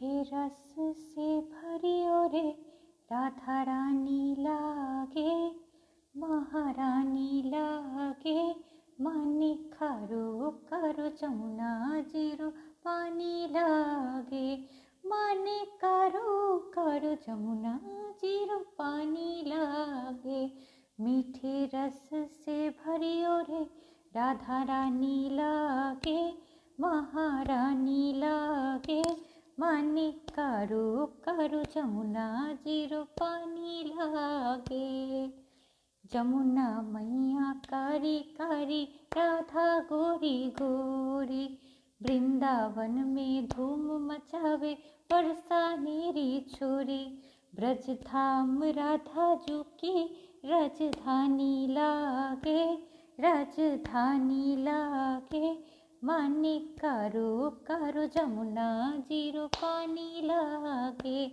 मीठे 0.00 0.20
रस 0.32 0.74
से 0.94 1.28
भरियो 1.52 2.26
रे 2.32 2.48
राधा 3.10 3.62
रानी 3.68 4.34
लागे 4.38 5.32
महारानी 6.14 7.42
लागे 7.46 8.42
माने 9.02 9.52
खारो 9.72 10.50
करो 10.72 11.08
जमुना 11.20 11.70
ज़ीरो 12.12 12.50
पानी 12.84 13.46
लागे 13.54 14.46
माने 15.04 15.58
कारो 15.82 16.58
कारो 16.76 17.14
जमुना 17.26 17.78
ज़ीरो 18.20 18.58
पानी 18.78 19.42
लागे 19.46 20.44
मीठे 20.98 21.64
रस 21.74 22.08
से 22.44 22.68
भरियो 22.84 23.38
रे 23.50 23.62
राधा 24.16 24.62
रानी 24.70 25.18
लागे 25.32 26.20
महारानी 26.80 28.12
लागे 28.16 29.02
माने 29.60 30.12
कारो 30.12 31.06
कारो 31.06 31.62
जमुना 31.62 32.52
ज़ीरो 32.52 33.02
पानी 33.04 33.84
लागे। 33.86 35.28
जमुना 36.12 36.82
मैया 36.82 37.52
कारी 37.52 38.18
कारी, 38.18 38.84
राधा 39.16 39.80
गोरी 39.80 40.50
गोरी। 40.50 41.58
वृंदावन 42.02 42.90
में 42.90 43.48
धूम 43.48 44.12
मचावे 44.12 44.78
वर्षा 45.12 45.76
मेरी 45.76 46.40
छोरी। 46.40 47.22
ब्रज 47.54 47.90
धाम 47.90 48.62
राधा 48.62 49.34
जू 49.34 49.62
की 49.62 50.04
राजधानी 50.44 51.66
लागे 51.70 52.74
राजधानी 53.20 54.56
लागे। 54.56 55.78
माने 56.04 56.58
कारो 56.58 57.50
कारो 57.50 58.06
जमुना 58.06 58.96
ज़ीरो 58.96 59.46
पानी 59.46 60.20
लागे। 60.24 61.26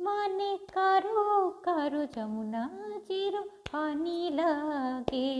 माने 0.00 0.56
कारो 0.56 1.50
कारो 1.50 2.04
जमुना 2.04 2.70
ज़ीरो 2.98 3.40
पानी 3.40 4.30
लागे। 4.30 5.32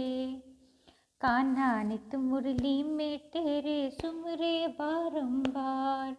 कान्हा 1.20 1.82
नित 1.82 2.14
मुरली 2.14 2.82
में 2.82 3.18
तेरे 3.18 3.90
सुमरे 3.90 4.68
बारंबार। 4.68 6.16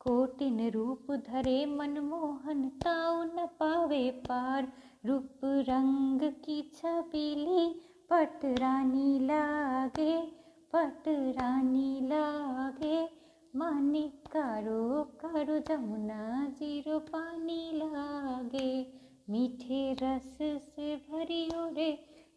कोटिन 0.00 0.70
रूप 0.70 1.06
धरे 1.10 1.66
मनमोहन 1.66 2.68
ताऊ 2.68 3.22
न 3.24 3.46
पावे 3.60 4.10
पार। 4.10 4.72
रूप 5.06 5.40
रंग 5.44 6.20
की 6.20 6.72
छबीली 6.76 7.68
पट 8.12 8.40
रानी 8.44 9.18
लागे। 9.18 10.47
रानी 10.74 12.00
लागे, 12.00 13.08
मानी 13.56 14.02
कारो 14.02 15.02
कारो, 15.02 15.58
जमुना 15.58 16.48
ज़ीरो 16.48 16.98
पानी 16.98 17.72
लागे। 17.74 18.92
मीठे 19.30 19.92
रस 20.02 20.38
से 20.42 20.96
भरियो 20.96 21.74
रे, 21.74 21.92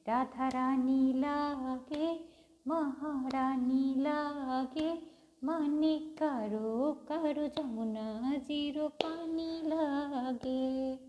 राधा 0.08 0.48
रानी 0.48 1.14
लागे, 1.14 2.20
महारानी 2.68 3.96
लागे। 3.98 5.02
माने 5.44 6.00
करो 6.00 7.06
करो, 7.12 7.48
जमुना 7.48 8.38
ज़ीरो 8.38 8.88
पानी 8.88 9.62
लागे। 9.66 11.00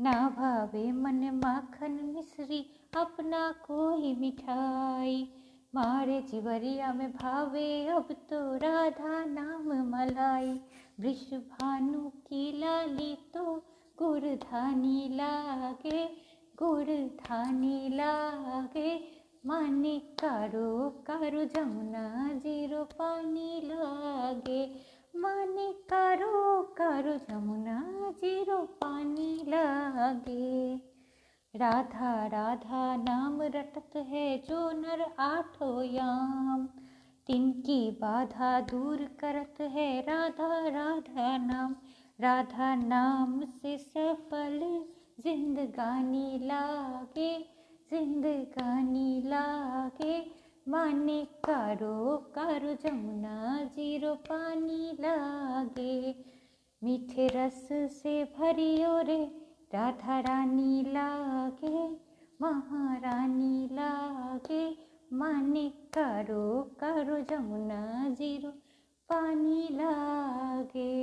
ना 0.00 0.28
भावे 0.28 0.92
मन 0.92 1.40
माखन 1.44 1.92
मिश्री, 2.14 2.70
अपना 2.96 3.52
कोई 3.52 4.14
मिठाई। 4.14 5.28
मारे 5.76 6.20
जिवरिया 6.20 6.92
में 6.92 7.12
भावे, 7.12 7.86
अब 7.86 8.08
तो 8.30 8.56
राधा 8.56 9.24
नाम 9.24 9.72
मलाई। 9.90 10.60
वृष 11.00 11.32
भानु 11.32 12.08
की 12.08 12.60
लाली 12.60 13.18
तो 13.34 13.42
गुरधानी 13.98 15.08
लागे 15.12 16.06
गुड़ 16.58 16.90
धानी 16.90 17.88
लागे। 17.88 19.04
माने 19.46 19.98
कारो 19.98 20.88
कारो 21.06 21.44
जमुना 21.44 22.32
ज़ीरो 22.32 22.84
पानी 22.84 23.60
लागे। 23.64 24.74
माने 25.16 25.72
कारो 25.72 26.62
कारो 26.62 27.16
जमुना 27.16 27.78
ज़ीरो 28.20 28.58
पानी 28.80 29.44
लागे 29.48 30.76
राधा 31.56 32.26
राधा, 32.26 32.96
नाम 32.96 33.42
रटत 33.42 33.96
है 33.96 34.38
जो 34.38 34.70
नर 34.70 35.14
आठो 35.18 35.82
याम। 35.82 36.66
तिनकी 37.26 37.90
बाधा 37.90 38.60
दूर 38.60 38.96
करत 39.20 39.60
है 39.60 40.00
राधा 40.00 40.68
राधा 40.68 41.36
नाम। 41.36 41.76
राधा 42.20 42.74
नाम 42.74 43.40
से 43.40 43.78
सफल 43.78 44.84
जिंदगानी 45.20 46.38
लागे 46.42 47.38
जिंदगानी 47.90 49.22
लागे। 49.26 50.30
माने 50.68 51.24
कारो 51.24 52.16
कारो 52.16 52.74
जमुना 52.74 53.64
ज़ीरो 53.64 54.14
पानी 54.14 54.92
लागे। 54.92 56.24
मीठे 56.84 57.28
रस 57.28 57.68
से 57.72 58.24
भरियो 58.24 59.00
रे 59.00 59.45
राधा 59.70 60.18
रानी 60.20 60.82
लागे 60.86 61.78
महारानी 62.40 63.68
लागे 63.72 64.64
माने 65.18 65.68
कारो 65.94 66.44
कारो 66.80 67.18
जमुना 67.30 67.82
ज़ीरो 68.18 68.50
पानी 69.08 69.68
लागे। 69.72 70.94